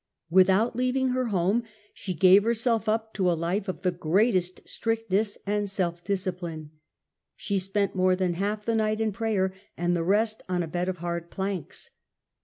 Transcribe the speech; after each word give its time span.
Without 0.31 0.75
leaving 0.75 1.09
her 1.09 1.25
home, 1.25 1.61
she 1.93 2.15
gave 2.15 2.43
herself 2.43 2.89
up 2.89 3.13
to 3.13 3.29
a 3.31 3.37
life 3.37 3.67
of 3.67 3.83
the 3.83 3.91
greatest 3.91 4.67
strictness 4.67 5.37
and 5.45 5.69
self 5.69 6.03
discipHne. 6.03 6.71
She 7.35 7.59
spent 7.59 7.93
more 7.93 8.15
than 8.15 8.33
half 8.33 8.65
the 8.65 8.73
night 8.73 8.99
in 8.99 9.11
prayer, 9.11 9.53
and 9.77 9.95
the 9.95 10.01
rest 10.03 10.41
on 10.49 10.63
a 10.63 10.67
bed 10.67 10.89
of 10.89 10.97
hard 10.97 11.29
planks. 11.29 11.91